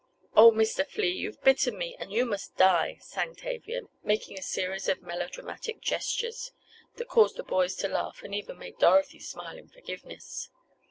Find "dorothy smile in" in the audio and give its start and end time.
8.79-9.67